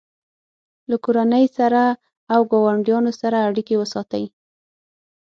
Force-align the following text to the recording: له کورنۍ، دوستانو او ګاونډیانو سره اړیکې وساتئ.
له 0.89 0.95
کورنۍ، 1.05 1.43
دوستانو 1.47 1.85
او 2.33 2.39
ګاونډیانو 2.51 3.11
سره 3.21 3.37
اړیکې 3.47 3.75
وساتئ. 3.77 4.23